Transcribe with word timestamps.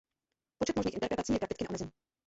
Počet 0.61 0.75
možných 0.77 0.93
interpretací 0.97 1.33
je 1.33 1.39
prakticky 1.39 1.63
neomezený. 1.63 1.91